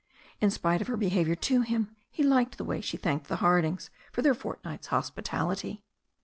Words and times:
In 0.39 0.49
spite 0.49 0.81
of 0.81 0.87
her 0.87 0.97
behaviour 0.97 1.35
to 1.35 1.61
him, 1.61 1.95
he 2.09 2.23
liked 2.23 2.57
the 2.57 2.63
way 2.63 2.81
she 2.81 2.97
thanked 2.97 3.27
the 3.27 3.35
Hardings 3.35 3.91
for 4.11 4.23
their 4.23 4.33
fortnight's 4.33 4.87
hospitality. 4.87 5.83